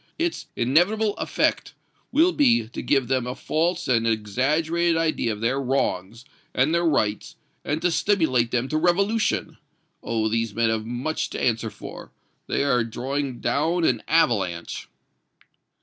[0.17, 1.75] Its inevitable effect
[2.11, 6.83] will be to give them a false and exaggerated idea of their wrongs and their
[6.83, 9.59] rights, and to stimulate them to revolution.
[10.01, 10.27] Oh!
[10.27, 12.11] these men have much to answer for.
[12.47, 14.89] They are drawing down an avalanche."